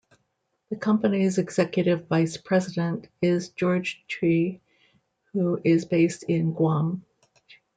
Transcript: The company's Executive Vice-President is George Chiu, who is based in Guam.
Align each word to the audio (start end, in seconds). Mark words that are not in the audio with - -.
The 0.71 0.77
company's 0.77 1.37
Executive 1.37 2.07
Vice-President 2.07 3.07
is 3.21 3.49
George 3.49 4.03
Chiu, 4.07 4.59
who 5.31 5.61
is 5.63 5.85
based 5.85 6.23
in 6.23 6.53
Guam. 6.53 7.05